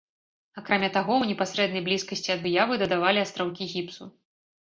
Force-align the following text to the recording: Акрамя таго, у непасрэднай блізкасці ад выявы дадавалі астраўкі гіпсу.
Акрамя 0.59 0.87
таго, 0.95 1.17
у 1.25 1.25
непасрэднай 1.31 1.83
блізкасці 1.89 2.33
ад 2.35 2.41
выявы 2.45 2.73
дадавалі 2.85 3.19
астраўкі 3.27 3.63
гіпсу. 3.77 4.03